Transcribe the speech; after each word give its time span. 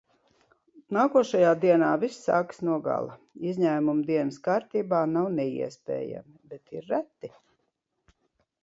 Nākošajā 0.95 1.51
dienā 1.65 1.89
viss 2.03 2.17
sākas 2.29 2.63
no 2.69 2.79
gala. 2.87 3.19
Izņēmumi 3.51 4.07
dienas 4.09 4.41
kārtībā 4.49 5.03
nav 5.15 5.29
neiespējami. 5.37 6.37
Bet 6.55 6.79
ir 6.81 6.91
reti. 6.97 7.35